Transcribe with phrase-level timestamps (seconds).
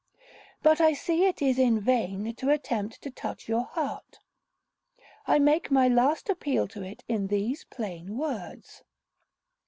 [0.63, 4.17] But I see it is in vain to attempt to touch your heart.
[5.27, 8.81] I make my last appeal to it in these plain words.